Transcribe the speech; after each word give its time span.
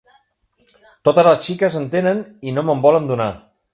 Totes 1.09 1.29
les 1.29 1.43
xiques 1.49 1.77
en 1.81 1.85
tenen 1.97 2.25
i 2.49 2.55
no 2.57 2.65
me’n 2.71 2.83
volen 2.87 3.07
donar. 3.13 3.33